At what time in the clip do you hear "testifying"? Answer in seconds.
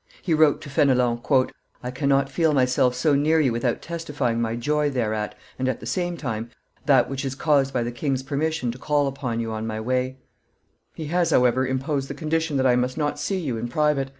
3.83-4.41